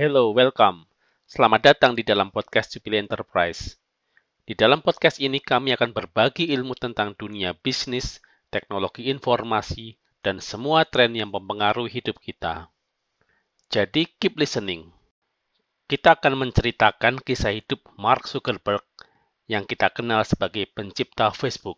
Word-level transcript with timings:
Hello, 0.00 0.32
welcome. 0.32 0.88
Selamat 1.28 1.60
datang 1.60 1.92
di 1.92 2.00
dalam 2.00 2.32
podcast 2.32 2.72
Jubilee 2.72 3.04
Enterprise. 3.04 3.76
Di 4.48 4.56
dalam 4.56 4.80
podcast 4.80 5.20
ini 5.20 5.44
kami 5.44 5.76
akan 5.76 5.92
berbagi 5.92 6.48
ilmu 6.56 6.72
tentang 6.72 7.12
dunia 7.12 7.52
bisnis, 7.52 8.16
teknologi 8.48 9.12
informasi, 9.12 10.00
dan 10.24 10.40
semua 10.40 10.88
tren 10.88 11.12
yang 11.12 11.28
mempengaruhi 11.28 12.00
hidup 12.00 12.16
kita. 12.16 12.72
Jadi 13.68 14.08
keep 14.16 14.40
listening. 14.40 14.88
Kita 15.84 16.16
akan 16.16 16.48
menceritakan 16.48 17.20
kisah 17.20 17.52
hidup 17.52 17.84
Mark 18.00 18.24
Zuckerberg 18.24 18.80
yang 19.52 19.68
kita 19.68 19.92
kenal 19.92 20.24
sebagai 20.24 20.64
pencipta 20.72 21.28
Facebook. 21.28 21.76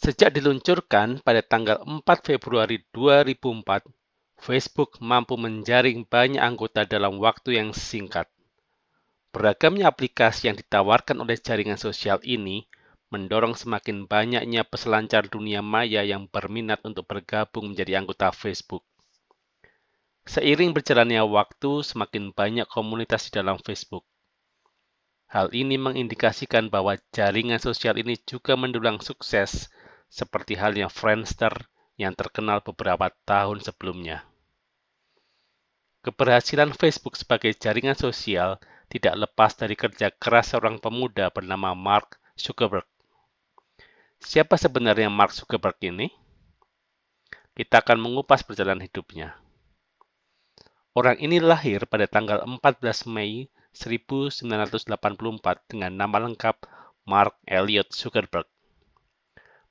Sejak 0.00 0.32
diluncurkan 0.32 1.20
pada 1.20 1.44
tanggal 1.44 1.84
4 1.84 2.00
Februari 2.24 2.80
2004, 2.88 3.84
Facebook 4.42 4.98
mampu 4.98 5.38
menjaring 5.38 6.02
banyak 6.02 6.42
anggota 6.42 6.82
dalam 6.82 7.22
waktu 7.22 7.62
yang 7.62 7.70
singkat. 7.70 8.26
Beragamnya 9.30 9.86
aplikasi 9.86 10.50
yang 10.50 10.58
ditawarkan 10.58 11.22
oleh 11.22 11.38
jaringan 11.38 11.78
sosial 11.78 12.18
ini 12.26 12.66
mendorong 13.14 13.54
semakin 13.54 14.10
banyaknya 14.10 14.66
peselancar 14.66 15.30
dunia 15.30 15.62
maya 15.62 16.02
yang 16.02 16.26
berminat 16.26 16.82
untuk 16.82 17.06
bergabung 17.06 17.70
menjadi 17.70 18.02
anggota 18.02 18.34
Facebook. 18.34 18.82
Seiring 20.26 20.74
berjalannya 20.74 21.22
waktu, 21.22 21.86
semakin 21.86 22.34
banyak 22.34 22.66
komunitas 22.66 23.30
di 23.30 23.38
dalam 23.38 23.62
Facebook. 23.62 24.02
Hal 25.30 25.54
ini 25.54 25.78
mengindikasikan 25.78 26.66
bahwa 26.66 26.98
jaringan 27.14 27.62
sosial 27.62 27.94
ini 27.94 28.18
juga 28.26 28.58
mendulang 28.58 28.98
sukses, 28.98 29.70
seperti 30.10 30.58
halnya 30.58 30.90
Friendster 30.90 31.54
yang 31.94 32.18
terkenal 32.18 32.58
beberapa 32.58 33.06
tahun 33.22 33.62
sebelumnya. 33.62 34.31
Keberhasilan 36.02 36.74
Facebook 36.74 37.14
sebagai 37.14 37.54
jaringan 37.54 37.94
sosial 37.94 38.58
tidak 38.90 39.14
lepas 39.22 39.54
dari 39.54 39.78
kerja 39.78 40.10
keras 40.10 40.50
seorang 40.50 40.82
pemuda 40.82 41.30
bernama 41.30 41.78
Mark 41.78 42.18
Zuckerberg. 42.34 42.82
Siapa 44.18 44.58
sebenarnya 44.58 45.06
Mark 45.06 45.30
Zuckerberg 45.30 45.78
ini? 45.78 46.10
Kita 47.54 47.86
akan 47.86 48.02
mengupas 48.02 48.42
perjalanan 48.42 48.82
hidupnya. 48.82 49.38
Orang 50.90 51.22
ini 51.22 51.38
lahir 51.38 51.86
pada 51.86 52.10
tanggal 52.10 52.42
14 52.42 53.06
Mei 53.06 53.46
1984 53.70 54.90
dengan 55.70 55.92
nama 55.94 56.18
lengkap 56.18 56.66
Mark 57.06 57.38
Elliot 57.46 57.94
Zuckerberg. 57.94 58.50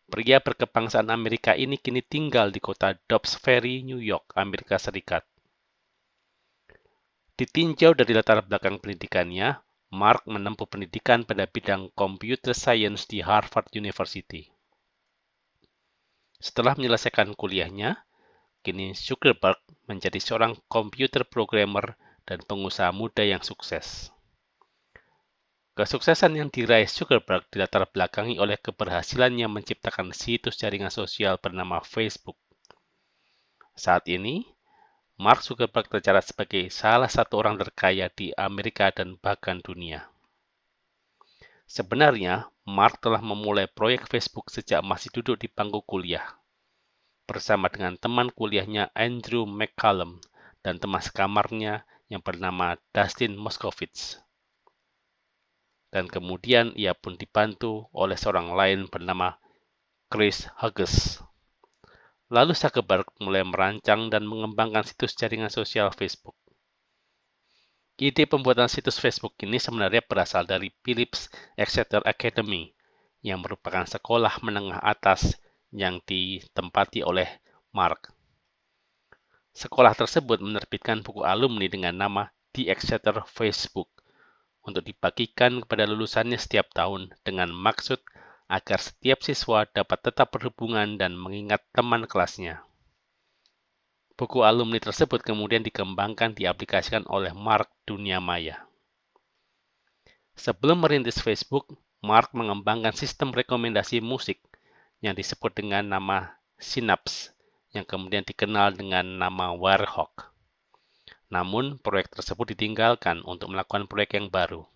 Pria 0.07 0.39
berkebangsaan 0.39 1.11
Amerika 1.11 1.59
ini 1.59 1.75
kini 1.75 1.99
tinggal 1.99 2.55
di 2.55 2.63
kota 2.63 2.95
Dobbs 3.11 3.35
Ferry, 3.35 3.83
New 3.83 3.99
York, 3.99 4.31
Amerika 4.39 4.79
Serikat. 4.79 5.27
Ditinjau 7.41 7.97
dari 7.97 8.13
latar 8.13 8.45
belakang 8.45 8.77
pendidikannya, 8.77 9.57
Mark 9.97 10.29
menempuh 10.29 10.69
pendidikan 10.69 11.25
pada 11.25 11.49
bidang 11.49 11.89
computer 11.97 12.53
science 12.53 13.09
di 13.09 13.17
Harvard 13.17 13.65
University. 13.73 14.45
Setelah 16.37 16.77
menyelesaikan 16.77 17.33
kuliahnya, 17.33 17.97
kini 18.61 18.93
Zuckerberg 18.93 19.57
menjadi 19.89 20.21
seorang 20.21 20.53
komputer 20.69 21.25
programmer 21.25 21.97
dan 22.29 22.45
pengusaha 22.45 22.93
muda 22.93 23.25
yang 23.25 23.41
sukses. 23.41 24.13
Kesuksesan 25.73 26.37
yang 26.37 26.53
diraih 26.53 26.85
Zuckerberg 26.85 27.49
dilatar 27.49 27.89
belakangi 27.89 28.37
oleh 28.37 28.61
keberhasilannya 28.61 29.49
menciptakan 29.49 30.13
situs 30.13 30.61
jaringan 30.61 30.93
sosial 30.93 31.41
bernama 31.41 31.81
Facebook. 31.81 32.37
Saat 33.73 34.05
ini, 34.13 34.45
Mark 35.21 35.45
Zuckerberg 35.45 35.85
tercatat 35.85 36.33
sebagai 36.33 36.73
salah 36.73 37.05
satu 37.05 37.45
orang 37.45 37.53
terkaya 37.61 38.09
di 38.09 38.33
Amerika 38.33 38.89
dan 38.89 39.21
bahkan 39.21 39.61
dunia. 39.61 40.09
Sebenarnya, 41.69 42.49
Mark 42.65 42.97
telah 43.05 43.21
memulai 43.21 43.69
proyek 43.69 44.09
Facebook 44.09 44.49
sejak 44.49 44.81
masih 44.81 45.13
duduk 45.13 45.37
di 45.37 45.45
bangku 45.45 45.85
kuliah. 45.85 46.25
Bersama 47.29 47.69
dengan 47.69 48.01
teman 48.01 48.33
kuliahnya 48.33 48.89
Andrew 48.97 49.45
McCallum 49.45 50.17
dan 50.65 50.81
teman 50.81 51.05
sekamarnya 51.05 51.85
yang 52.09 52.25
bernama 52.25 52.81
Dustin 52.89 53.37
Moskovitz. 53.37 54.17
Dan 55.93 56.09
kemudian 56.09 56.73
ia 56.73 56.97
pun 56.97 57.13
dibantu 57.13 57.93
oleh 57.93 58.17
seorang 58.17 58.57
lain 58.57 58.89
bernama 58.89 59.37
Chris 60.09 60.49
Hughes. 60.57 61.21
Lalu 62.31 62.55
Zuckerberg 62.55 63.11
mulai 63.19 63.43
merancang 63.43 64.07
dan 64.07 64.23
mengembangkan 64.23 64.87
situs 64.87 65.11
jaringan 65.19 65.51
sosial 65.51 65.91
Facebook. 65.91 66.39
Ide 67.99 68.23
pembuatan 68.23 68.71
situs 68.71 68.97
Facebook 68.97 69.35
ini 69.43 69.59
sebenarnya 69.59 69.99
berasal 69.99 70.47
dari 70.47 70.71
Philips 70.79 71.27
Exeter 71.59 71.99
Academy, 72.07 72.71
yang 73.21 73.43
merupakan 73.43 73.85
sekolah 73.85 74.41
menengah 74.41 74.79
atas 74.79 75.37
yang 75.75 75.99
ditempati 76.07 77.03
oleh 77.03 77.27
Mark. 77.75 78.09
Sekolah 79.51 79.91
tersebut 79.91 80.39
menerbitkan 80.39 81.03
buku 81.03 81.27
alumni 81.27 81.67
dengan 81.67 81.99
nama 81.99 82.31
The 82.55 82.71
Exeter 82.71 83.21
Facebook 83.27 83.91
untuk 84.63 84.87
dibagikan 84.87 85.61
kepada 85.61 85.83
lulusannya 85.83 86.39
setiap 86.39 86.71
tahun 86.71 87.11
dengan 87.27 87.51
maksud 87.51 87.99
agar 88.51 88.83
setiap 88.83 89.23
siswa 89.23 89.63
dapat 89.63 90.11
tetap 90.11 90.35
berhubungan 90.35 90.99
dan 90.99 91.15
mengingat 91.15 91.63
teman 91.71 92.03
kelasnya. 92.03 92.59
Buku 94.19 94.43
alumni 94.43 94.75
tersebut 94.83 95.23
kemudian 95.23 95.63
dikembangkan 95.63 96.35
diaplikasikan 96.35 97.07
oleh 97.07 97.31
Mark 97.31 97.71
Dunia 97.87 98.19
Maya. 98.19 98.59
Sebelum 100.35 100.83
merintis 100.83 101.23
Facebook, 101.23 101.71
Mark 102.03 102.35
mengembangkan 102.35 102.91
sistem 102.91 103.31
rekomendasi 103.31 104.03
musik 104.03 104.43
yang 104.99 105.15
disebut 105.15 105.55
dengan 105.55 105.87
nama 105.87 106.35
Synapse, 106.59 107.31
yang 107.71 107.87
kemudian 107.87 108.27
dikenal 108.27 108.75
dengan 108.75 109.15
nama 109.15 109.55
Wirehawk. 109.55 110.27
Namun, 111.31 111.79
proyek 111.79 112.11
tersebut 112.11 112.51
ditinggalkan 112.51 113.23
untuk 113.23 113.55
melakukan 113.55 113.87
proyek 113.87 114.19
yang 114.19 114.27
baru. 114.27 114.67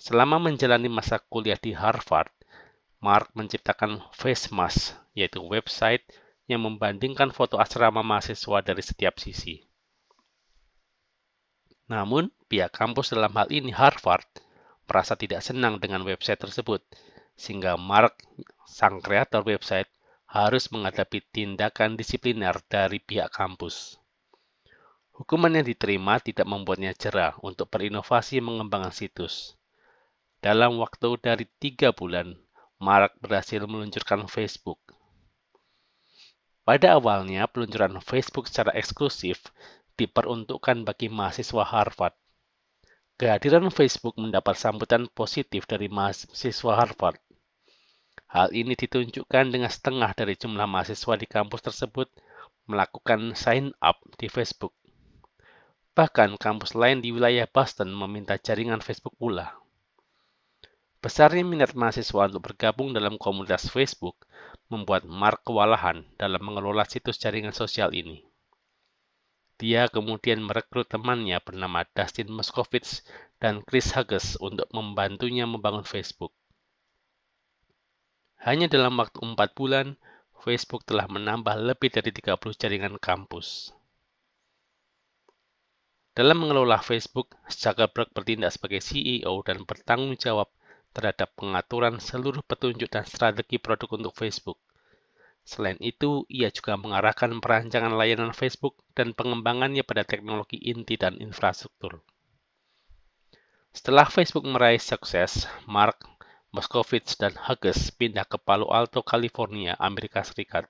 Selama 0.00 0.40
menjalani 0.40 0.88
masa 0.88 1.20
kuliah 1.20 1.58
di 1.60 1.76
Harvard, 1.76 2.32
Mark 3.02 3.34
menciptakan 3.34 3.98
FaceMask, 4.14 4.94
yaitu 5.12 5.42
website 5.42 6.06
yang 6.46 6.62
membandingkan 6.62 7.34
foto 7.34 7.58
asrama 7.58 8.00
mahasiswa 8.06 8.62
dari 8.62 8.82
setiap 8.82 9.18
sisi. 9.18 9.66
Namun, 11.90 12.30
pihak 12.46 12.72
kampus 12.72 13.12
dalam 13.12 13.34
hal 13.36 13.50
ini 13.52 13.74
Harvard 13.74 14.24
merasa 14.88 15.18
tidak 15.18 15.44
senang 15.44 15.76
dengan 15.82 16.04
website 16.06 16.40
tersebut, 16.40 16.80
sehingga 17.36 17.76
Mark, 17.76 18.22
sang 18.64 19.00
kreator 19.00 19.44
website, 19.44 19.88
harus 20.28 20.72
menghadapi 20.72 21.20
tindakan 21.28 21.96
disipliner 22.00 22.56
dari 22.70 22.96
pihak 22.96 23.28
kampus. 23.28 24.00
Hukuman 25.12 25.52
yang 25.52 25.68
diterima 25.68 26.16
tidak 26.24 26.48
membuatnya 26.48 26.96
jerah 26.96 27.36
untuk 27.44 27.68
berinovasi 27.68 28.40
mengembangkan 28.40 28.96
situs. 28.96 29.60
Dalam 30.42 30.74
waktu 30.82 31.22
dari 31.22 31.46
tiga 31.62 31.94
bulan, 31.94 32.34
Mark 32.82 33.14
berhasil 33.22 33.62
meluncurkan 33.62 34.26
Facebook. 34.26 34.82
Pada 36.66 36.98
awalnya, 36.98 37.46
peluncuran 37.46 38.02
Facebook 38.02 38.50
secara 38.50 38.74
eksklusif 38.74 39.38
diperuntukkan 39.94 40.82
bagi 40.82 41.06
mahasiswa 41.06 41.62
Harvard. 41.62 42.18
Kehadiran 43.22 43.70
Facebook 43.70 44.18
mendapat 44.18 44.58
sambutan 44.58 45.06
positif 45.14 45.62
dari 45.70 45.86
mahasiswa 45.86 46.74
Harvard. 46.74 47.22
Hal 48.26 48.50
ini 48.50 48.74
ditunjukkan 48.74 49.46
dengan 49.46 49.70
setengah 49.70 50.10
dari 50.10 50.34
jumlah 50.34 50.66
mahasiswa 50.66 51.14
di 51.14 51.30
kampus 51.30 51.70
tersebut 51.70 52.10
melakukan 52.66 53.38
sign 53.38 53.70
up 53.78 54.02
di 54.18 54.26
Facebook. 54.26 54.74
Bahkan 55.94 56.34
kampus 56.34 56.74
lain 56.74 56.98
di 56.98 57.14
wilayah 57.14 57.46
Boston 57.46 57.94
meminta 57.94 58.34
jaringan 58.42 58.82
Facebook 58.82 59.14
pula. 59.14 59.61
Besarnya 61.02 61.42
minat 61.42 61.74
mahasiswa 61.74 62.30
untuk 62.30 62.46
bergabung 62.46 62.94
dalam 62.94 63.18
komunitas 63.18 63.66
Facebook 63.66 64.14
membuat 64.70 65.02
Mark 65.02 65.42
kewalahan 65.42 66.06
dalam 66.14 66.38
mengelola 66.38 66.86
situs 66.86 67.18
jaringan 67.18 67.50
sosial 67.50 67.90
ini. 67.90 68.22
Dia 69.58 69.90
kemudian 69.90 70.38
merekrut 70.38 70.86
temannya 70.86 71.42
bernama 71.42 71.82
Dustin 71.90 72.30
Moskovitz 72.30 73.02
dan 73.42 73.66
Chris 73.66 73.90
Hughes 73.90 74.38
untuk 74.38 74.70
membantunya 74.70 75.42
membangun 75.42 75.82
Facebook. 75.82 76.30
Hanya 78.38 78.70
dalam 78.70 78.94
waktu 78.94 79.18
4 79.22 79.38
bulan, 79.58 79.98
Facebook 80.38 80.86
telah 80.86 81.10
menambah 81.10 81.58
lebih 81.62 81.90
dari 81.94 82.14
30 82.14 82.38
jaringan 82.54 82.94
kampus. 83.02 83.74
Dalam 86.14 86.42
mengelola 86.42 86.78
Facebook, 86.78 87.34
Zuckerberg 87.50 88.10
bertindak 88.14 88.54
sebagai 88.54 88.82
CEO 88.82 89.42
dan 89.46 89.66
bertanggung 89.66 90.14
jawab 90.18 90.50
terhadap 90.92 91.32
pengaturan 91.34 91.96
seluruh 91.98 92.44
petunjuk 92.44 92.88
dan 92.92 93.04
strategi 93.08 93.56
produk 93.56 93.96
untuk 93.96 94.12
Facebook. 94.12 94.60
Selain 95.42 95.74
itu, 95.82 96.22
ia 96.30 96.54
juga 96.54 96.78
mengarahkan 96.78 97.42
perancangan 97.42 97.90
layanan 97.98 98.30
Facebook 98.30 98.78
dan 98.94 99.10
pengembangannya 99.10 99.82
pada 99.82 100.06
teknologi 100.06 100.60
inti 100.60 100.94
dan 100.94 101.18
infrastruktur. 101.18 101.98
Setelah 103.72 104.06
Facebook 104.06 104.44
meraih 104.46 104.78
sukses, 104.78 105.50
Mark 105.66 106.04
Moskowitz 106.52 107.16
dan 107.16 107.32
Hughes 107.34 107.90
pindah 107.96 108.28
ke 108.28 108.36
Palo 108.36 108.68
Alto, 108.68 109.00
California, 109.00 109.72
Amerika 109.80 110.20
Serikat. 110.20 110.68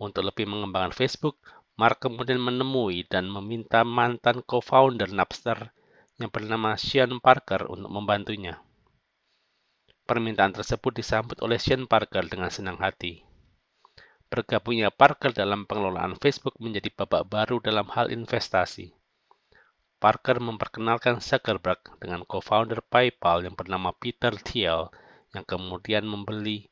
Untuk 0.00 0.24
lebih 0.24 0.48
mengembangkan 0.48 0.96
Facebook, 0.96 1.36
Mark 1.76 2.00
kemudian 2.00 2.40
menemui 2.40 3.04
dan 3.04 3.28
meminta 3.28 3.84
mantan 3.84 4.40
co-founder 4.40 5.12
Napster 5.12 5.70
yang 6.16 6.32
bernama 6.32 6.72
Sean 6.80 7.20
Parker 7.20 7.68
untuk 7.68 7.92
membantunya. 7.92 8.56
Permintaan 10.06 10.54
tersebut 10.54 10.94
disambut 10.94 11.42
oleh 11.42 11.58
Sean 11.58 11.90
Parker 11.90 12.22
dengan 12.30 12.46
senang 12.46 12.78
hati. 12.78 13.26
Bergabungnya 14.30 14.94
Parker 14.94 15.34
dalam 15.34 15.66
pengelolaan 15.66 16.14
Facebook 16.14 16.54
menjadi 16.62 16.94
babak 16.94 17.26
baru 17.26 17.58
dalam 17.58 17.90
hal 17.90 18.14
investasi. 18.14 18.94
Parker 19.98 20.38
memperkenalkan 20.38 21.18
Zuckerberg 21.18 21.82
dengan 21.98 22.22
co-founder 22.22 22.86
PayPal 22.86 23.42
yang 23.42 23.58
bernama 23.58 23.90
Peter 23.98 24.30
Thiel 24.38 24.94
yang 25.34 25.42
kemudian 25.42 26.06
membeli 26.06 26.70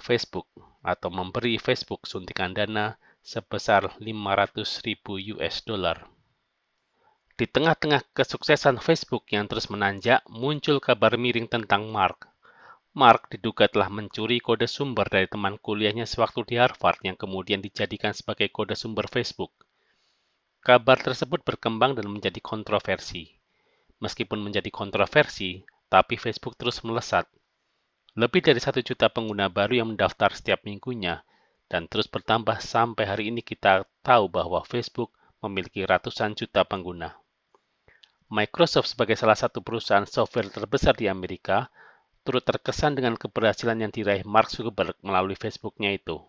Facebook 0.00 0.48
atau 0.80 1.12
memberi 1.12 1.60
Facebook 1.60 2.08
suntikan 2.08 2.56
dana 2.56 2.96
sebesar 3.20 3.92
500 4.00 4.56
ribu 4.88 5.20
US 5.36 5.60
dollar. 5.68 6.08
Di 7.36 7.44
tengah-tengah 7.44 8.08
kesuksesan 8.16 8.80
Facebook 8.80 9.28
yang 9.28 9.44
terus 9.44 9.68
menanjak, 9.68 10.24
muncul 10.32 10.80
kabar 10.80 11.20
miring 11.20 11.44
tentang 11.44 11.92
Mark. 11.92 12.29
Mark 12.90 13.30
diduga 13.30 13.70
telah 13.70 13.86
mencuri 13.86 14.42
kode 14.42 14.66
sumber 14.66 15.06
dari 15.06 15.30
teman 15.30 15.62
kuliahnya 15.62 16.10
sewaktu 16.10 16.42
di 16.42 16.54
Harvard 16.58 16.98
yang 17.06 17.14
kemudian 17.14 17.62
dijadikan 17.62 18.10
sebagai 18.10 18.50
kode 18.50 18.74
sumber 18.74 19.06
Facebook. 19.06 19.54
Kabar 20.58 20.98
tersebut 20.98 21.46
berkembang 21.46 21.94
dan 21.94 22.10
menjadi 22.10 22.42
kontroversi. 22.42 23.30
Meskipun 24.02 24.42
menjadi 24.42 24.74
kontroversi, 24.74 25.62
tapi 25.86 26.18
Facebook 26.18 26.58
terus 26.58 26.82
melesat. 26.82 27.30
Lebih 28.18 28.42
dari 28.42 28.58
satu 28.58 28.82
juta 28.82 29.06
pengguna 29.06 29.46
baru 29.46 29.78
yang 29.78 29.94
mendaftar 29.94 30.34
setiap 30.34 30.66
minggunya, 30.66 31.22
dan 31.70 31.86
terus 31.86 32.10
bertambah 32.10 32.58
sampai 32.58 33.06
hari 33.06 33.30
ini 33.30 33.38
kita 33.38 33.86
tahu 34.02 34.26
bahwa 34.26 34.66
Facebook 34.66 35.14
memiliki 35.38 35.86
ratusan 35.86 36.34
juta 36.34 36.66
pengguna. 36.66 37.14
Microsoft 38.34 38.90
sebagai 38.90 39.14
salah 39.14 39.38
satu 39.38 39.62
perusahaan 39.62 40.10
software 40.10 40.50
terbesar 40.50 40.98
di 40.98 41.06
Amerika 41.06 41.70
turut 42.30 42.46
terkesan 42.46 42.94
dengan 42.94 43.18
keberhasilan 43.18 43.82
yang 43.82 43.90
diraih 43.90 44.22
Mark 44.22 44.54
Zuckerberg 44.54 44.94
melalui 45.02 45.34
Facebooknya 45.34 45.90
itu. 45.90 46.22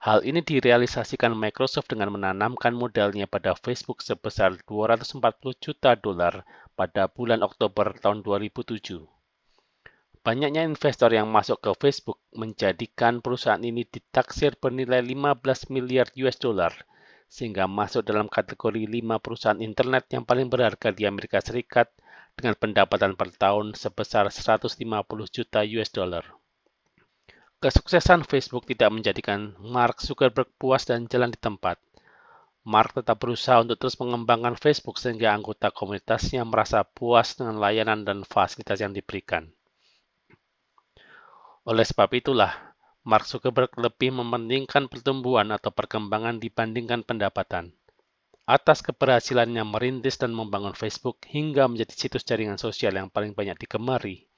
Hal 0.00 0.24
ini 0.24 0.40
direalisasikan 0.40 1.36
Microsoft 1.36 1.92
dengan 1.92 2.16
menanamkan 2.16 2.72
modalnya 2.72 3.28
pada 3.28 3.52
Facebook 3.52 4.00
sebesar 4.00 4.56
240 4.64 5.20
juta 5.60 5.92
dolar 6.00 6.48
pada 6.72 7.12
bulan 7.12 7.44
Oktober 7.44 7.92
tahun 8.00 8.24
2007. 8.24 9.04
Banyaknya 10.24 10.64
investor 10.64 11.12
yang 11.12 11.28
masuk 11.28 11.60
ke 11.60 11.76
Facebook 11.76 12.16
menjadikan 12.32 13.20
perusahaan 13.20 13.60
ini 13.60 13.84
ditaksir 13.84 14.56
bernilai 14.56 15.04
15 15.04 15.76
miliar 15.76 16.08
US 16.24 16.40
dollar, 16.40 16.72
sehingga 17.28 17.68
masuk 17.68 18.00
dalam 18.00 18.32
kategori 18.32 18.88
5 18.88 19.20
perusahaan 19.20 19.60
internet 19.60 20.08
yang 20.16 20.24
paling 20.24 20.48
berharga 20.48 20.88
di 20.88 21.04
Amerika 21.04 21.44
Serikat 21.44 21.92
dengan 22.36 22.52
pendapatan 22.52 23.16
per 23.16 23.32
tahun 23.32 23.72
sebesar 23.72 24.28
150 24.28 24.76
juta 25.32 25.64
US 25.64 25.88
dollar. 25.88 26.24
Kesuksesan 27.56 28.28
Facebook 28.28 28.68
tidak 28.68 28.92
menjadikan 28.92 29.56
Mark 29.56 30.04
Zuckerberg 30.04 30.52
puas 30.60 30.84
dan 30.84 31.08
jalan 31.08 31.32
di 31.32 31.40
tempat. 31.40 31.80
Mark 32.68 32.92
tetap 32.92 33.16
berusaha 33.16 33.64
untuk 33.64 33.80
terus 33.80 33.96
mengembangkan 33.96 34.60
Facebook 34.60 35.00
sehingga 35.00 35.32
anggota 35.32 35.72
komunitasnya 35.72 36.44
merasa 36.44 36.84
puas 36.84 37.32
dengan 37.32 37.56
layanan 37.56 38.04
dan 38.04 38.28
fasilitas 38.28 38.84
yang 38.84 38.92
diberikan. 38.92 39.48
Oleh 41.64 41.86
sebab 41.88 42.12
itulah, 42.12 42.52
Mark 43.06 43.24
Zuckerberg 43.24 43.72
lebih 43.78 44.12
mementingkan 44.12 44.90
pertumbuhan 44.92 45.48
atau 45.54 45.70
perkembangan 45.70 46.42
dibandingkan 46.42 47.06
pendapatan. 47.06 47.72
Atas 48.46 48.78
keberhasilannya 48.78 49.66
merintis 49.66 50.22
dan 50.22 50.30
membangun 50.30 50.70
Facebook 50.70 51.18
hingga 51.26 51.66
menjadi 51.66 51.90
situs 51.90 52.22
jaringan 52.22 52.62
sosial 52.62 52.94
yang 52.94 53.10
paling 53.10 53.34
banyak 53.34 53.58
digemari, 53.58 54.30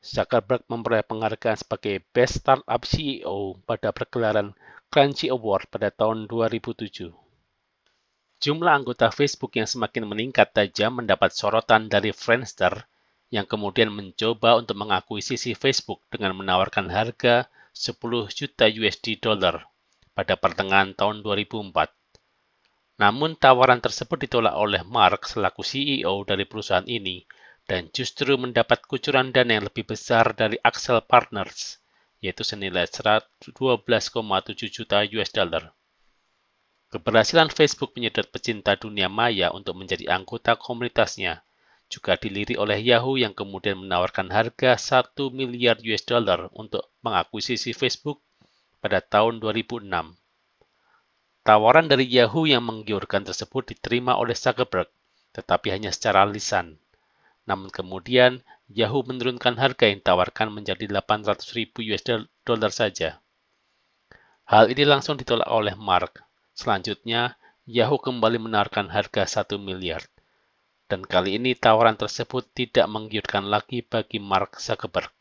Zuckerberg 0.00 0.64
memperoleh 0.72 1.04
penghargaan 1.04 1.60
sebagai 1.60 2.00
Best 2.16 2.40
Startup 2.40 2.80
CEO 2.80 3.60
pada 3.68 3.92
pergelaran 3.92 4.56
Crunchy 4.88 5.28
Award 5.28 5.68
pada 5.68 5.92
tahun 5.92 6.30
2007. 6.32 7.12
Jumlah 8.40 8.72
anggota 8.72 9.12
Facebook 9.12 9.52
yang 9.58 9.68
semakin 9.68 10.08
meningkat 10.08 10.56
tajam 10.56 11.04
mendapat 11.04 11.34
sorotan 11.36 11.92
dari 11.92 12.16
Friendster 12.16 12.88
yang 13.28 13.44
kemudian 13.44 13.90
mencoba 13.90 14.56
untuk 14.56 14.78
mengakuisisi 14.78 15.52
Facebook 15.52 16.00
dengan 16.08 16.38
menawarkan 16.38 16.86
harga 16.88 17.50
10 17.74 18.00
juta 18.32 18.64
USD 18.64 19.20
dollar 19.20 19.66
pada 20.16 20.40
pertengahan 20.40 20.96
tahun 20.96 21.20
2004. 21.20 21.74
Namun 22.96 23.36
tawaran 23.36 23.84
tersebut 23.84 24.24
ditolak 24.24 24.56
oleh 24.56 24.80
Mark 24.80 25.28
selaku 25.28 25.60
CEO 25.60 26.24
dari 26.24 26.48
perusahaan 26.48 26.88
ini 26.88 27.28
dan 27.68 27.92
justru 27.92 28.40
mendapat 28.40 28.88
kucuran 28.88 29.36
dana 29.36 29.60
yang 29.60 29.68
lebih 29.68 29.84
besar 29.84 30.32
dari 30.32 30.56
Axel 30.64 31.04
Partners, 31.04 31.76
yaitu 32.24 32.40
senilai 32.40 32.88
12,7 32.88 33.52
juta 34.72 35.04
US 35.04 35.30
dollar. 35.34 35.76
Keberhasilan 36.88 37.52
Facebook 37.52 37.92
menyedot 37.98 38.30
pecinta 38.32 38.78
dunia 38.78 39.12
maya 39.12 39.52
untuk 39.52 39.76
menjadi 39.76 40.08
anggota 40.08 40.56
komunitasnya 40.56 41.44
juga 41.86 42.16
dilirik 42.18 42.58
oleh 42.58 42.80
Yahoo 42.82 43.20
yang 43.20 43.36
kemudian 43.36 43.78
menawarkan 43.78 44.32
harga 44.32 44.74
1 44.74 45.12
miliar 45.36 45.76
US 45.84 46.02
dollar 46.08 46.48
untuk 46.56 46.96
mengakuisisi 47.04 47.76
Facebook 47.76 48.24
pada 48.80 49.04
tahun 49.04 49.38
2006. 49.42 49.84
Tawaran 51.46 51.86
dari 51.86 52.10
Yahoo 52.10 52.42
yang 52.42 52.66
menggiurkan 52.66 53.22
tersebut 53.22 53.70
diterima 53.70 54.18
oleh 54.18 54.34
Zuckerberg, 54.34 54.90
tetapi 55.30 55.70
hanya 55.70 55.94
secara 55.94 56.26
lisan. 56.26 56.74
Namun 57.46 57.70
kemudian, 57.70 58.42
Yahoo 58.66 59.06
menurunkan 59.06 59.54
harga 59.54 59.86
yang 59.86 60.02
ditawarkan 60.02 60.50
menjadi 60.50 60.90
800 60.90 61.54
ribu 61.54 61.86
US 61.86 62.02
saja. 62.74 63.22
Hal 64.50 64.74
ini 64.74 64.82
langsung 64.82 65.14
ditolak 65.14 65.46
oleh 65.46 65.78
Mark. 65.78 66.26
Selanjutnya, 66.50 67.38
Yahoo 67.62 68.02
kembali 68.02 68.42
menawarkan 68.42 68.90
harga 68.90 69.46
1 69.46 69.54
miliar. 69.62 70.02
Dan 70.90 71.06
kali 71.06 71.38
ini 71.38 71.54
tawaran 71.54 71.94
tersebut 71.94 72.42
tidak 72.58 72.90
menggiurkan 72.90 73.46
lagi 73.46 73.86
bagi 73.86 74.18
Mark 74.18 74.58
Zuckerberg. 74.58 75.14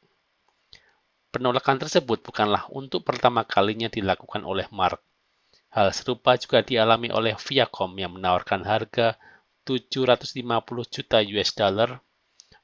Penolakan 1.29 1.77
tersebut 1.85 2.25
bukanlah 2.25 2.65
untuk 2.73 3.05
pertama 3.05 3.45
kalinya 3.45 3.93
dilakukan 3.93 4.41
oleh 4.41 4.65
Mark. 4.73 5.05
Hal 5.75 5.91
serupa 5.91 6.39
juga 6.39 6.63
dialami 6.63 7.11
oleh 7.11 7.35
Viacom 7.35 7.91
yang 7.99 8.15
menawarkan 8.15 8.63
harga 8.63 9.19
750 9.67 10.39
juta 10.87 11.19
US 11.19 11.51
dollar 11.51 11.99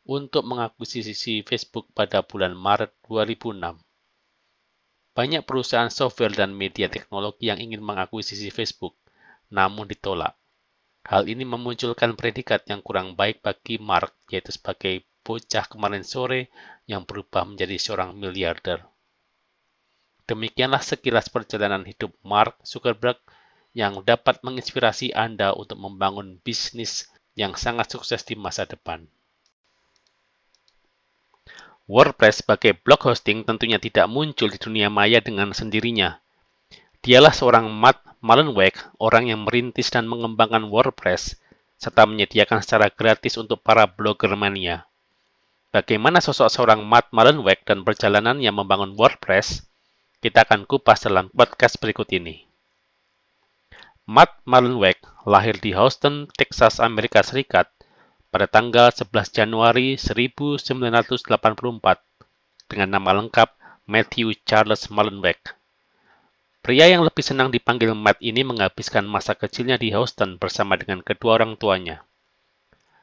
untuk 0.08 0.48
mengakuisisi 0.48 1.44
Facebook 1.44 1.92
pada 1.92 2.24
bulan 2.24 2.56
Maret 2.56 2.96
2006. 3.12 3.84
Banyak 5.12 5.44
perusahaan 5.44 5.92
software 5.92 6.32
dan 6.32 6.56
media 6.56 6.88
teknologi 6.88 7.52
yang 7.52 7.60
ingin 7.60 7.84
mengakuisisi 7.84 8.48
Facebook, 8.48 8.96
namun 9.52 9.92
ditolak. 9.92 10.40
Hal 11.04 11.28
ini 11.28 11.44
memunculkan 11.44 12.16
predikat 12.16 12.64
yang 12.72 12.80
kurang 12.80 13.20
baik 13.20 13.44
bagi 13.44 13.76
Mark, 13.76 14.16
yaitu 14.32 14.56
sebagai 14.56 15.04
bocah 15.28 15.68
kemarin 15.68 16.08
sore 16.08 16.48
yang 16.88 17.04
berubah 17.04 17.44
menjadi 17.44 17.76
seorang 17.76 18.16
miliarder. 18.16 18.88
Demikianlah 20.30 20.82
sekilas 20.82 21.28
perjalanan 21.28 21.86
hidup 21.86 22.14
Mark 22.22 22.60
Zuckerberg 22.62 23.18
yang 23.72 24.04
dapat 24.04 24.44
menginspirasi 24.44 25.16
Anda 25.16 25.56
untuk 25.56 25.80
membangun 25.80 26.44
bisnis 26.44 27.08
yang 27.40 27.56
sangat 27.56 27.96
sukses 27.96 28.22
di 28.28 28.36
masa 28.36 28.68
depan. 28.68 29.08
WordPress 31.92 32.46
sebagai 32.46 32.78
blog 32.78 33.04
hosting 33.04 33.44
tentunya 33.44 33.76
tidak 33.76 34.08
muncul 34.08 34.48
di 34.48 34.56
dunia 34.56 34.88
maya 34.88 35.20
dengan 35.20 35.52
sendirinya. 35.52 36.24
Dialah 37.04 37.34
seorang 37.34 37.68
Matt 37.68 38.00
Mullenweg, 38.22 38.78
orang 39.02 39.28
yang 39.28 39.44
merintis 39.44 39.90
dan 39.90 40.06
mengembangkan 40.06 40.70
WordPress, 40.70 41.36
serta 41.82 42.06
menyediakan 42.06 42.62
secara 42.62 42.94
gratis 42.94 43.36
untuk 43.42 43.66
para 43.66 43.90
blogger 43.90 44.38
mania. 44.38 44.86
Bagaimana 45.74 46.22
sosok 46.22 46.54
seorang 46.54 46.86
Matt 46.86 47.10
Mullenweg 47.10 47.66
dan 47.66 47.82
perjalanannya 47.82 48.52
membangun 48.54 48.94
WordPress? 48.94 49.71
Kita 50.22 50.46
akan 50.46 50.70
kupas 50.70 51.10
dalam 51.10 51.34
podcast 51.34 51.82
berikut 51.82 52.06
ini. 52.14 52.46
Matt 54.06 54.38
Mullenweg 54.46 55.02
lahir 55.26 55.58
di 55.58 55.74
Houston, 55.74 56.30
Texas, 56.38 56.78
Amerika 56.78 57.26
Serikat 57.26 57.74
pada 58.30 58.46
tanggal 58.46 58.94
11 58.94 59.10
Januari 59.34 59.98
1984 59.98 61.26
dengan 62.70 62.90
nama 62.94 63.18
lengkap 63.18 63.50
Matthew 63.90 64.38
Charles 64.46 64.94
Mullenweg. 64.94 65.42
Pria 66.62 66.86
yang 66.86 67.02
lebih 67.02 67.26
senang 67.26 67.50
dipanggil 67.50 67.98
Matt 67.98 68.22
ini 68.22 68.46
menghabiskan 68.46 69.10
masa 69.10 69.34
kecilnya 69.34 69.82
di 69.82 69.90
Houston 69.90 70.38
bersama 70.38 70.78
dengan 70.78 71.02
kedua 71.02 71.42
orang 71.42 71.58
tuanya. 71.58 72.06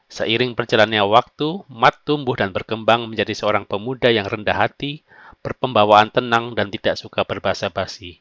Seiring 0.07 0.55
perjalannya 0.55 1.03
waktu, 1.03 1.67
Matt 1.67 2.07
tumbuh 2.07 2.39
dan 2.39 2.55
berkembang 2.55 3.11
menjadi 3.11 3.35
seorang 3.35 3.67
pemuda 3.67 4.07
yang 4.07 4.23
rendah 4.23 4.55
hati, 4.55 5.03
berpembawaan 5.39 6.11
tenang, 6.11 6.53
dan 6.57 6.67
tidak 6.69 6.99
suka 6.99 7.23
berbahasa 7.23 7.71
basi. 7.71 8.19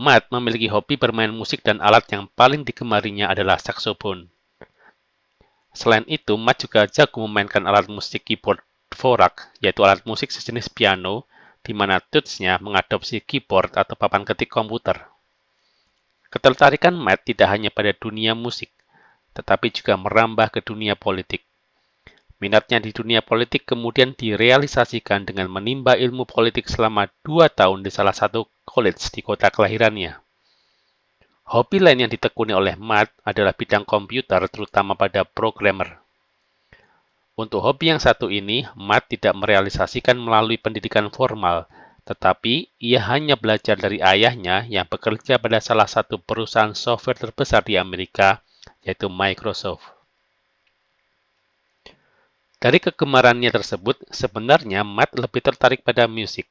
Matt 0.00 0.32
memiliki 0.32 0.64
hobi 0.72 0.96
bermain 0.96 1.28
musik 1.28 1.60
dan 1.60 1.76
alat 1.84 2.08
yang 2.08 2.24
paling 2.32 2.64
digemarinya 2.64 3.28
adalah 3.28 3.60
saksofon. 3.60 4.32
Selain 5.76 6.08
itu, 6.08 6.40
Matt 6.40 6.64
juga 6.64 6.88
jago 6.88 7.20
memainkan 7.28 7.68
alat 7.68 7.86
musik 7.92 8.24
keyboard 8.24 8.64
Dvorak, 8.90 9.54
yaitu 9.62 9.86
alat 9.86 10.02
musik 10.02 10.34
sejenis 10.34 10.72
piano 10.72 11.28
di 11.60 11.76
mana 11.76 12.00
tutsnya 12.00 12.56
mengadopsi 12.58 13.20
keyboard 13.20 13.76
atau 13.76 13.94
papan 13.94 14.24
ketik 14.24 14.48
komputer. 14.48 14.98
Ketertarikan 16.32 16.96
Matt 16.96 17.28
tidak 17.28 17.52
hanya 17.52 17.68
pada 17.68 17.92
dunia 17.92 18.32
musik, 18.32 18.72
tetapi 19.36 19.68
juga 19.70 19.94
merambah 20.00 20.48
ke 20.48 20.60
dunia 20.64 20.96
politik. 20.96 21.44
Minatnya 22.40 22.80
di 22.80 22.88
dunia 22.88 23.20
politik 23.20 23.68
kemudian 23.68 24.16
direalisasikan 24.16 25.28
dengan 25.28 25.52
menimba 25.52 25.92
ilmu 25.92 26.24
politik 26.24 26.72
selama 26.72 27.12
dua 27.20 27.52
tahun 27.52 27.84
di 27.84 27.92
salah 27.92 28.16
satu 28.16 28.48
college 28.64 29.12
di 29.12 29.20
kota 29.20 29.52
kelahirannya. 29.52 30.16
Hobi 31.50 31.84
lain 31.84 32.06
yang 32.06 32.12
ditekuni 32.14 32.56
oleh 32.56 32.80
Matt 32.80 33.12
adalah 33.28 33.52
bidang 33.52 33.84
komputer, 33.84 34.40
terutama 34.48 34.96
pada 34.96 35.26
programmer. 35.28 36.00
Untuk 37.36 37.60
hobi 37.60 37.92
yang 37.92 38.00
satu 38.00 38.32
ini, 38.32 38.64
Matt 38.72 39.12
tidak 39.12 39.36
merealisasikan 39.36 40.16
melalui 40.16 40.56
pendidikan 40.56 41.12
formal, 41.12 41.68
tetapi 42.08 42.72
ia 42.80 43.04
hanya 43.04 43.36
belajar 43.36 43.76
dari 43.76 44.00
ayahnya 44.00 44.64
yang 44.64 44.88
bekerja 44.88 45.36
pada 45.36 45.60
salah 45.60 45.90
satu 45.90 46.16
perusahaan 46.16 46.72
software 46.72 47.20
terbesar 47.20 47.66
di 47.66 47.76
Amerika, 47.76 48.40
yaitu 48.80 49.12
Microsoft. 49.12 49.99
Dari 52.60 52.76
kegemarannya 52.76 53.48
tersebut, 53.48 54.04
sebenarnya 54.12 54.84
Matt 54.84 55.16
lebih 55.16 55.40
tertarik 55.40 55.80
pada 55.80 56.04
musik. 56.04 56.44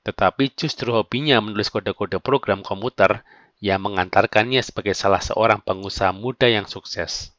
Tetapi 0.00 0.48
justru 0.56 0.96
hobinya 0.96 1.36
menulis 1.44 1.68
kode-kode 1.68 2.24
program 2.24 2.64
komputer 2.64 3.20
yang 3.60 3.84
mengantarkannya 3.84 4.64
sebagai 4.64 4.96
salah 4.96 5.20
seorang 5.20 5.60
pengusaha 5.60 6.16
muda 6.16 6.48
yang 6.48 6.64
sukses. 6.64 7.36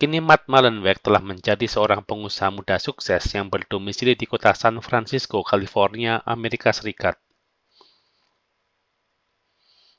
Kini 0.00 0.24
Matt 0.24 0.48
Mullenweg 0.48 1.04
telah 1.04 1.20
menjadi 1.20 1.68
seorang 1.68 2.08
pengusaha 2.08 2.48
muda 2.48 2.80
sukses 2.80 3.20
yang 3.36 3.52
berdomisili 3.52 4.16
di 4.16 4.24
kota 4.24 4.56
San 4.56 4.80
Francisco, 4.80 5.44
California, 5.44 6.24
Amerika 6.24 6.72
Serikat. 6.72 7.20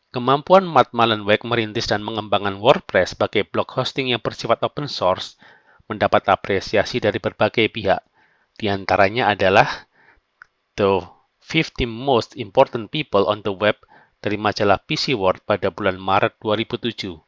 Kemampuan 0.10 0.66
Matt 0.66 0.90
Mullenweg 0.90 1.46
merintis 1.46 1.86
dan 1.86 2.02
mengembangkan 2.02 2.58
WordPress 2.58 3.14
sebagai 3.14 3.46
blog 3.46 3.70
hosting 3.78 4.10
yang 4.10 4.22
bersifat 4.26 4.58
open 4.66 4.90
source 4.90 5.38
mendapat 5.88 6.28
apresiasi 6.32 7.04
dari 7.04 7.20
berbagai 7.20 7.68
pihak. 7.72 8.02
Di 8.54 8.70
antaranya 8.70 9.34
adalah 9.34 9.88
The 10.78 11.04
50 11.44 11.86
Most 11.90 12.40
Important 12.40 12.90
People 12.90 13.28
on 13.28 13.44
the 13.44 13.52
Web 13.52 13.82
dari 14.24 14.40
majalah 14.40 14.80
PC 14.80 15.14
World 15.20 15.44
pada 15.44 15.68
bulan 15.68 16.00
Maret 16.00 16.40
2007. 16.40 17.20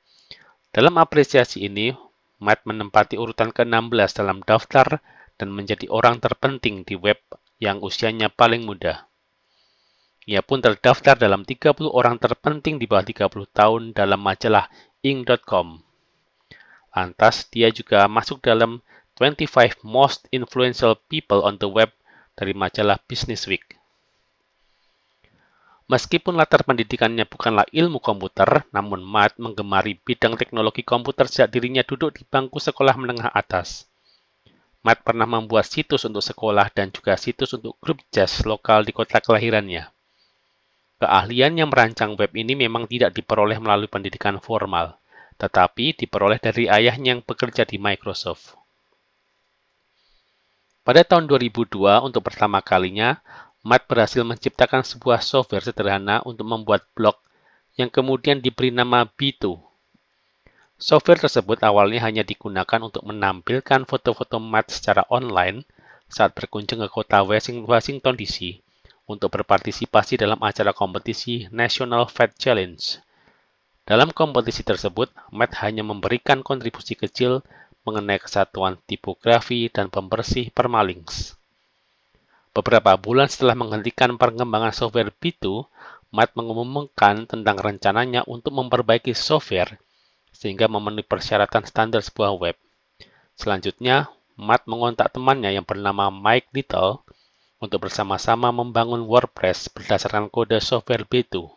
Dalam 0.71 0.95
apresiasi 0.95 1.67
ini, 1.67 1.91
Matt 2.35 2.67
menempati 2.67 3.15
urutan 3.15 3.55
ke-16 3.55 4.19
dalam 4.19 4.43
daftar 4.43 4.99
dan 5.39 5.49
menjadi 5.51 5.87
orang 5.87 6.19
terpenting 6.19 6.83
di 6.83 6.99
web 6.99 7.19
yang 7.59 7.79
usianya 7.79 8.27
paling 8.27 8.67
muda. 8.67 9.07
Ia 10.25 10.41
pun 10.41 10.59
terdaftar 10.59 11.15
dalam 11.15 11.45
30 11.45 11.85
orang 11.85 12.17
terpenting 12.17 12.81
di 12.81 12.89
bawah 12.89 13.05
30 13.05 13.45
tahun 13.55 13.81
dalam 13.93 14.19
majalah 14.19 14.67
Ing.com. 15.05 15.85
Lantas, 16.95 17.51
dia 17.51 17.67
juga 17.75 18.07
masuk 18.07 18.39
dalam 18.39 18.79
25 19.19 19.83
Most 19.83 20.31
Influential 20.31 20.95
People 21.11 21.43
on 21.43 21.59
the 21.59 21.67
Web 21.67 21.91
dari 22.39 22.55
majalah 22.55 22.95
Business 23.03 23.43
Week. 23.51 23.75
Meskipun 25.85 26.33
latar 26.33 26.65
pendidikannya 26.65 27.29
bukanlah 27.29 27.67
ilmu 27.69 28.01
komputer, 28.01 28.65
namun 28.73 29.05
Matt 29.05 29.37
menggemari 29.37 29.99
bidang 30.01 30.33
teknologi 30.33 30.81
komputer 30.81 31.29
sejak 31.29 31.53
dirinya 31.53 31.85
duduk 31.85 32.17
di 32.17 32.25
bangku 32.25 32.57
sekolah 32.57 32.97
menengah 32.97 33.29
atas. 33.29 33.85
Matt 34.81 35.05
pernah 35.05 35.29
membuat 35.29 35.69
situs 35.69 36.01
untuk 36.09 36.25
sekolah 36.25 36.73
dan 36.73 36.89
juga 36.89 37.13
situs 37.19 37.53
untuk 37.53 37.77
grup 37.77 38.01
jazz 38.09 38.41
lokal 38.49 38.81
di 38.81 38.97
kota 38.97 39.21
kelahirannya. 39.21 39.85
Keahlian 40.97 41.53
yang 41.53 41.69
merancang 41.69 42.17
web 42.17 42.33
ini 42.33 42.57
memang 42.57 42.89
tidak 42.89 43.13
diperoleh 43.13 43.61
melalui 43.61 43.85
pendidikan 43.85 44.41
formal, 44.41 44.97
tetapi 45.35 45.95
diperoleh 45.97 46.39
dari 46.39 46.71
ayahnya 46.71 47.17
yang 47.17 47.21
bekerja 47.23 47.67
di 47.67 47.75
Microsoft. 47.75 48.55
Pada 50.85 51.01
tahun 51.01 51.25
2002, 51.25 52.05
untuk 52.05 52.21
pertama 52.21 52.61
kalinya, 52.61 53.17
Matt 53.65 53.89
berhasil 53.89 54.21
menciptakan 54.21 54.85
sebuah 54.85 55.25
software 55.25 55.65
sederhana 55.65 56.21
untuk 56.21 56.45
membuat 56.45 56.85
blog 56.93 57.17
yang 57.73 57.89
kemudian 57.89 58.37
diberi 58.37 58.69
nama 58.69 59.09
B2. 59.09 59.57
Software 60.77 61.17
tersebut 61.17 61.63
awalnya 61.65 62.03
hanya 62.05 62.21
digunakan 62.21 62.77
untuk 62.83 63.01
menampilkan 63.01 63.89
foto-foto 63.89 64.37
Matt 64.37 64.69
secara 64.69 65.07
online 65.09 65.65
saat 66.05 66.37
berkunjung 66.37 66.83
ke 66.85 66.89
kota 66.93 67.25
Washington 67.25 68.13
DC 68.13 68.61
untuk 69.09 69.33
berpartisipasi 69.33 70.21
dalam 70.21 70.37
acara 70.45 70.69
kompetisi 70.69 71.49
National 71.49 72.05
Fat 72.05 72.37
Challenge. 72.37 73.04
Dalam 73.85 74.09
kompetisi 74.09 74.65
tersebut, 74.65 75.13
Matt 75.29 75.61
hanya 75.61 75.85
memberikan 75.85 76.41
kontribusi 76.41 76.97
kecil 76.97 77.45
mengenai 77.85 78.17
kesatuan 78.17 78.81
tipografi 78.89 79.69
dan 79.69 79.93
pembersih 79.93 80.49
permalinks. 80.49 81.37
Beberapa 82.49 82.97
bulan 82.97 83.29
setelah 83.29 83.53
menghentikan 83.53 84.17
pengembangan 84.17 84.73
software 84.73 85.13
B2, 85.13 85.69
Matt 86.09 86.33
mengumumkan 86.33 87.29
tentang 87.29 87.61
rencananya 87.61 88.25
untuk 88.25 88.57
memperbaiki 88.57 89.13
software 89.13 89.77
sehingga 90.33 90.65
memenuhi 90.65 91.05
persyaratan 91.05 91.69
standar 91.69 92.01
sebuah 92.01 92.33
web. 92.41 92.57
Selanjutnya, 93.37 94.09
Matt 94.33 94.65
mengontak 94.65 95.13
temannya 95.13 95.53
yang 95.53 95.63
bernama 95.67 96.09
Mike 96.09 96.49
Little 96.57 97.05
untuk 97.61 97.85
bersama-sama 97.85 98.49
membangun 98.49 99.05
WordPress 99.05 99.69
berdasarkan 99.69 100.33
kode 100.33 100.57
software 100.57 101.05
B2. 101.05 101.53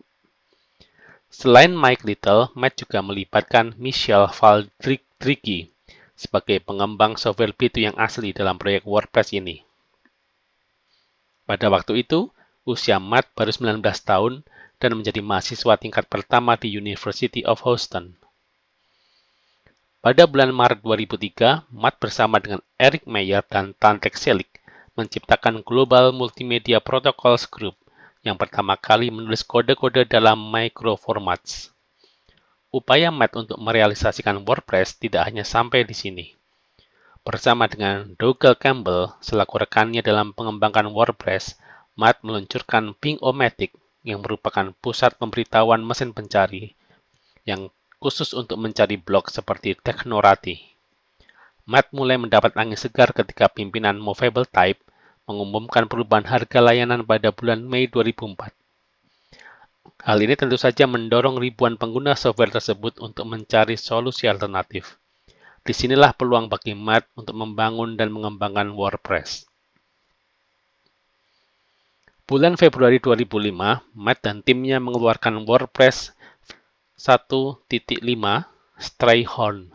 Selain 1.28 1.76
Mike 1.76 2.08
Little, 2.08 2.48
Matt 2.56 2.80
juga 2.80 3.04
melibatkan 3.04 3.76
Michelle 3.76 4.32
Valdrigi 4.32 5.68
sebagai 6.16 6.56
pengembang 6.64 7.20
software 7.20 7.52
B2 7.52 7.92
yang 7.92 7.96
asli 8.00 8.32
dalam 8.32 8.56
proyek 8.56 8.88
WordPress 8.88 9.36
ini. 9.36 9.60
Pada 11.44 11.68
waktu 11.68 12.00
itu, 12.00 12.32
usia 12.64 12.96
Matt 12.96 13.28
baru 13.36 13.52
19 13.52 13.84
tahun 13.84 14.40
dan 14.80 14.90
menjadi 14.96 15.20
mahasiswa 15.20 15.76
tingkat 15.76 16.08
pertama 16.08 16.56
di 16.56 16.72
University 16.72 17.44
of 17.44 17.60
Houston. 17.60 18.16
Pada 20.00 20.24
bulan 20.24 20.48
Maret 20.56 20.80
2003, 20.80 21.68
Matt 21.68 22.00
bersama 22.00 22.40
dengan 22.40 22.64
Eric 22.80 23.04
Mayer 23.04 23.44
dan 23.44 23.76
Tantek 23.76 24.16
Selik 24.16 24.48
menciptakan 24.96 25.60
Global 25.60 26.10
Multimedia 26.16 26.80
Protocols 26.80 27.44
Group 27.44 27.76
yang 28.28 28.36
pertama 28.36 28.76
kali 28.76 29.08
menulis 29.08 29.40
kode-kode 29.40 30.04
dalam 30.04 30.36
microformats. 30.36 31.72
Upaya 32.68 33.08
Matt 33.08 33.32
untuk 33.32 33.56
merealisasikan 33.56 34.44
WordPress 34.44 35.00
tidak 35.00 35.32
hanya 35.32 35.48
sampai 35.48 35.88
di 35.88 35.96
sini. 35.96 36.26
Bersama 37.24 37.64
dengan 37.64 38.12
Dougal 38.20 38.60
Campbell 38.60 39.16
selaku 39.24 39.64
rekannya 39.64 40.04
dalam 40.04 40.36
pengembangan 40.36 40.92
WordPress, 40.92 41.56
Matt 41.96 42.20
meluncurkan 42.20 42.92
Ping-O-Matic 43.00 43.72
yang 44.04 44.20
merupakan 44.20 44.72
pusat 44.84 45.16
pemberitahuan 45.16 45.80
mesin 45.80 46.12
pencari 46.12 46.76
yang 47.48 47.72
khusus 47.98 48.36
untuk 48.36 48.60
mencari 48.60 49.00
blog 49.00 49.32
seperti 49.32 49.74
Technorati. 49.74 50.62
Matt 51.68 51.92
mulai 51.92 52.16
mendapat 52.16 52.56
angin 52.56 52.80
segar 52.80 53.12
ketika 53.12 53.48
pimpinan 53.52 54.00
Movable 54.00 54.48
Type 54.48 54.80
mengumumkan 55.28 55.84
perubahan 55.84 56.24
harga 56.24 56.64
layanan 56.64 57.04
pada 57.04 57.28
bulan 57.28 57.60
Mei 57.60 57.84
2004. 57.84 58.48
Hal 60.08 60.18
ini 60.24 60.34
tentu 60.40 60.56
saja 60.56 60.88
mendorong 60.88 61.36
ribuan 61.36 61.76
pengguna 61.76 62.16
software 62.16 62.48
tersebut 62.48 62.96
untuk 63.04 63.28
mencari 63.28 63.76
solusi 63.76 64.24
alternatif. 64.24 64.96
Di 65.60 65.76
sinilah 65.76 66.16
peluang 66.16 66.48
bagi 66.48 66.72
Matt 66.72 67.12
untuk 67.12 67.36
membangun 67.36 68.00
dan 68.00 68.08
mengembangkan 68.08 68.72
WordPress. 68.72 69.44
Bulan 72.24 72.56
Februari 72.56 73.00
2005, 73.00 73.84
Matt 73.96 74.18
dan 74.24 74.40
timnya 74.40 74.80
mengeluarkan 74.80 75.44
WordPress 75.44 76.16
1.5 76.96 77.68
Strayhorn. 78.80 79.72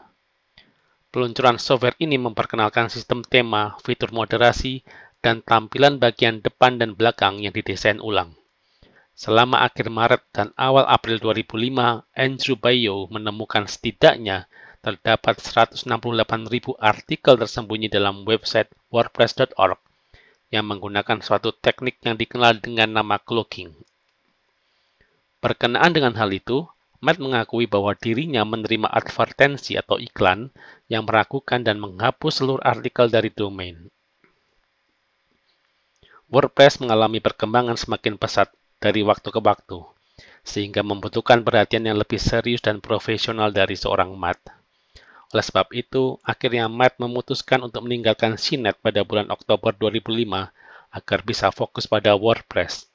Peluncuran 1.13 1.62
software 1.62 1.93
ini 2.01 2.17
memperkenalkan 2.17 2.89
sistem 2.89 3.22
tema, 3.22 3.77
fitur 3.86 4.10
moderasi, 4.10 4.81
dan 5.24 5.39
tampilan 5.39 6.03
bagian 6.03 6.44
depan 6.44 6.75
dan 6.77 7.00
belakang 7.00 7.39
yang 7.39 7.56
didesain 7.56 8.03
ulang. 8.03 8.36
Selama 9.15 9.63
akhir 9.63 9.88
Maret 9.88 10.24
dan 10.36 10.51
awal 10.60 10.84
April 10.84 11.22
2005, 11.24 12.03
Andrew 12.12 12.58
Bayo 12.60 13.08
menemukan 13.08 13.63
setidaknya 13.70 14.51
terdapat 14.84 15.39
168.000 15.39 15.88
artikel 16.75 17.39
tersembunyi 17.39 17.88
dalam 17.88 18.27
website 18.27 18.68
wordpress.org 18.92 19.80
yang 20.51 20.68
menggunakan 20.68 21.24
suatu 21.24 21.56
teknik 21.56 22.03
yang 22.03 22.20
dikenal 22.20 22.60
dengan 22.60 22.92
nama 23.00 23.15
cloaking. 23.15 23.72
Berkenaan 25.39 25.96
dengan 25.96 26.13
hal 26.20 26.30
itu, 26.36 26.68
Matt 27.03 27.20
mengakui 27.20 27.68
bahwa 27.68 27.96
dirinya 27.96 28.44
menerima 28.44 28.88
advertensi 28.88 29.75
atau 29.75 30.00
iklan 30.00 30.51
yang 30.88 31.03
meragukan 31.08 31.63
dan 31.63 31.80
menghapus 31.80 32.44
seluruh 32.44 32.63
artikel 32.63 33.08
dari 33.08 33.27
domain. 33.27 33.92
WordPress 36.33 36.81
mengalami 36.81 37.21
perkembangan 37.21 37.77
semakin 37.77 38.17
pesat 38.17 38.49
dari 38.81 39.05
waktu 39.05 39.29
ke 39.29 39.37
waktu, 39.37 39.85
sehingga 40.41 40.81
membutuhkan 40.81 41.45
perhatian 41.45 41.85
yang 41.85 42.01
lebih 42.01 42.17
serius 42.17 42.57
dan 42.57 42.81
profesional 42.81 43.53
dari 43.53 43.77
seorang 43.77 44.17
Matt. 44.17 44.41
Oleh 45.29 45.45
sebab 45.45 45.69
itu, 45.77 46.17
akhirnya 46.25 46.65
Matt 46.65 46.97
memutuskan 46.97 47.61
untuk 47.61 47.85
meninggalkan 47.85 48.33
CNET 48.33 48.81
pada 48.81 49.05
bulan 49.05 49.29
Oktober 49.29 49.77
2005 49.77 50.49
agar 50.89 51.19
bisa 51.21 51.53
fokus 51.53 51.85
pada 51.85 52.17
WordPress. 52.17 52.89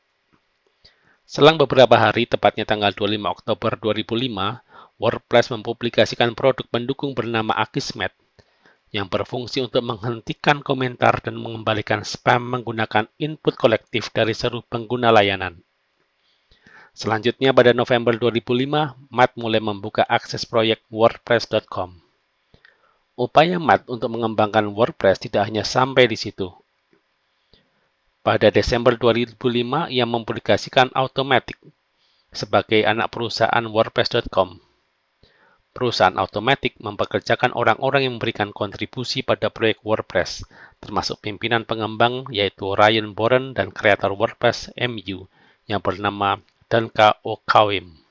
Selang 1.22 1.62
beberapa 1.62 1.94
hari, 1.94 2.26
tepatnya 2.26 2.66
tanggal 2.66 2.90
25 2.90 3.22
Oktober 3.22 3.78
2005, 3.78 4.66
WordPress 4.98 5.54
mempublikasikan 5.54 6.34
produk 6.34 6.66
pendukung 6.74 7.14
bernama 7.14 7.54
Akismet 7.54 8.10
yang 8.88 9.06
berfungsi 9.08 9.60
untuk 9.60 9.84
menghentikan 9.84 10.64
komentar 10.64 11.20
dan 11.20 11.36
mengembalikan 11.36 12.00
spam 12.04 12.40
menggunakan 12.48 13.08
input 13.20 13.54
kolektif 13.60 14.08
dari 14.14 14.32
seluruh 14.32 14.64
pengguna 14.64 15.12
layanan. 15.12 15.60
Selanjutnya 16.96 17.54
pada 17.54 17.70
November 17.76 18.16
2005, 18.16 19.12
Matt 19.12 19.38
mulai 19.38 19.62
membuka 19.62 20.02
akses 20.08 20.42
proyek 20.42 20.82
WordPress.com. 20.90 21.94
Upaya 23.14 23.62
Matt 23.62 23.86
untuk 23.86 24.14
mengembangkan 24.14 24.66
WordPress 24.74 25.22
tidak 25.22 25.46
hanya 25.46 25.62
sampai 25.62 26.10
di 26.10 26.18
situ. 26.18 26.50
Pada 28.22 28.50
Desember 28.50 28.98
2005, 28.98 29.38
ia 29.94 30.04
mempublikasikan 30.04 30.90
Automatic 30.90 31.56
sebagai 32.34 32.82
anak 32.84 33.08
perusahaan 33.14 33.64
WordPress.com. 33.64 34.67
Perusahaan 35.76 36.16
Automatic 36.18 36.80
mempekerjakan 36.82 37.54
orang-orang 37.54 38.08
yang 38.08 38.14
memberikan 38.18 38.50
kontribusi 38.50 39.22
pada 39.22 39.52
proyek 39.52 39.78
WordPress, 39.86 40.42
termasuk 40.82 41.22
pimpinan 41.22 41.62
pengembang 41.62 42.26
yaitu 42.34 42.74
Ryan 42.74 43.14
Boren 43.14 43.54
dan 43.54 43.70
kreator 43.70 44.16
WordPress 44.16 44.74
MU 44.74 45.30
yang 45.70 45.78
bernama 45.78 46.42
dan 46.66 46.92
KOKWIM. 46.92 48.08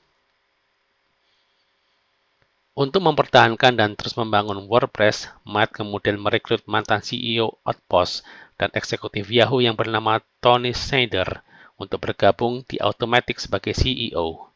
Untuk 2.78 3.02
mempertahankan 3.02 3.74
dan 3.74 3.98
terus 3.98 4.14
membangun 4.14 4.70
WordPress, 4.70 5.26
Matt 5.42 5.74
kemudian 5.74 6.14
merekrut 6.14 6.62
mantan 6.70 7.02
CEO 7.02 7.58
Outpost 7.66 8.22
dan 8.54 8.70
eksekutif 8.70 9.26
Yahoo 9.34 9.58
yang 9.58 9.74
bernama 9.74 10.22
Tony 10.38 10.70
Snyder 10.70 11.42
untuk 11.78 12.02
bergabung 12.02 12.66
di 12.66 12.78
Automatic 12.78 13.38
sebagai 13.38 13.74
CEO. 13.74 14.47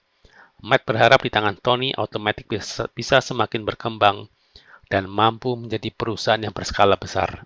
Matt 0.63 0.87
berharap 0.87 1.27
di 1.27 1.31
tangan 1.35 1.59
Tony, 1.59 1.91
Automatic 1.91 2.47
bisa, 2.47 3.19
semakin 3.19 3.67
berkembang 3.67 4.31
dan 4.87 5.11
mampu 5.11 5.59
menjadi 5.59 5.91
perusahaan 5.91 6.39
yang 6.39 6.55
berskala 6.55 6.95
besar. 6.95 7.43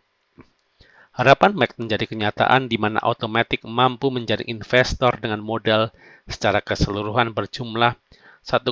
Harapan 1.17 1.57
Mac 1.57 1.81
menjadi 1.81 2.05
kenyataan 2.05 2.69
di 2.69 2.77
mana 2.77 3.01
Automatic 3.01 3.65
mampu 3.65 4.13
menjadi 4.13 4.45
investor 4.45 5.17
dengan 5.17 5.41
modal 5.41 5.89
secara 6.29 6.61
keseluruhan 6.61 7.33
berjumlah 7.33 7.97
1,1 8.45 8.69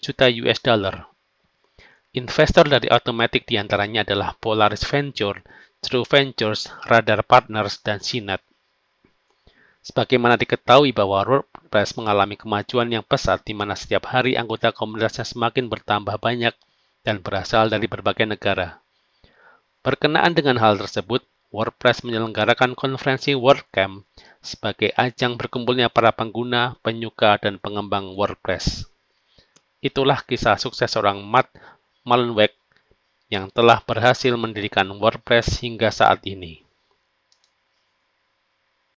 juta 0.00 0.32
US 0.32 0.58
dollar. 0.64 1.04
Investor 2.16 2.64
dari 2.72 2.88
Automatic 2.88 3.44
di 3.44 3.60
antaranya 3.60 4.00
adalah 4.00 4.32
Polaris 4.32 4.86
Venture, 4.88 5.44
True 5.84 6.08
Ventures, 6.08 6.72
Radar 6.88 7.20
Partners, 7.20 7.84
dan 7.84 8.00
Sinet. 8.00 8.40
Sebagaimana 9.84 10.40
diketahui 10.40 10.96
bahwa 10.96 11.20
WordPress 11.20 12.00
mengalami 12.00 12.40
kemajuan 12.40 12.88
yang 12.88 13.04
pesat 13.04 13.44
di 13.44 13.52
mana 13.52 13.76
setiap 13.76 14.08
hari 14.08 14.32
anggota 14.32 14.72
komunitasnya 14.72 15.28
semakin 15.28 15.68
bertambah 15.68 16.16
banyak 16.16 16.56
dan 17.04 17.20
berasal 17.20 17.68
dari 17.68 17.84
berbagai 17.84 18.24
negara. 18.24 18.80
Berkenaan 19.84 20.32
dengan 20.32 20.56
hal 20.56 20.80
tersebut, 20.80 21.20
WordPress 21.52 22.00
menyelenggarakan 22.00 22.72
konferensi 22.72 23.36
WordCamp 23.36 24.08
sebagai 24.40 24.88
ajang 24.96 25.36
berkumpulnya 25.36 25.92
para 25.92 26.16
pengguna, 26.16 26.80
penyuka, 26.80 27.36
dan 27.36 27.60
pengembang 27.60 28.16
WordPress. 28.16 28.88
Itulah 29.84 30.24
kisah 30.24 30.56
sukses 30.56 30.88
seorang 30.88 31.20
Matt 31.20 31.52
Mullenweg 32.08 32.56
yang 33.28 33.52
telah 33.52 33.84
berhasil 33.84 34.32
mendirikan 34.32 34.88
WordPress 34.96 35.60
hingga 35.60 35.92
saat 35.92 36.24
ini. 36.24 36.63